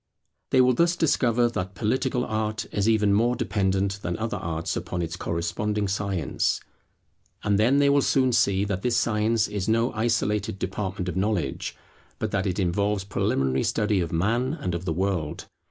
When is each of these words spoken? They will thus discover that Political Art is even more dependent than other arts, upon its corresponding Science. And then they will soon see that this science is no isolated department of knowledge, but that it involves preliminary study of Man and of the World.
They 0.49 0.61
will 0.61 0.73
thus 0.73 0.95
discover 0.95 1.47
that 1.49 1.75
Political 1.75 2.25
Art 2.25 2.65
is 2.71 2.89
even 2.89 3.13
more 3.13 3.35
dependent 3.35 4.01
than 4.01 4.17
other 4.17 4.37
arts, 4.37 4.75
upon 4.75 5.03
its 5.03 5.15
corresponding 5.15 5.87
Science. 5.87 6.59
And 7.43 7.59
then 7.59 7.77
they 7.77 7.87
will 7.87 8.01
soon 8.01 8.31
see 8.31 8.63
that 8.65 8.81
this 8.81 8.97
science 8.97 9.47
is 9.47 9.69
no 9.69 9.93
isolated 9.93 10.57
department 10.57 11.07
of 11.07 11.15
knowledge, 11.15 11.75
but 12.17 12.31
that 12.31 12.47
it 12.47 12.57
involves 12.57 13.03
preliminary 13.03 13.61
study 13.61 13.99
of 14.01 14.11
Man 14.11 14.53
and 14.55 14.73
of 14.73 14.85
the 14.85 14.93
World. 14.93 15.45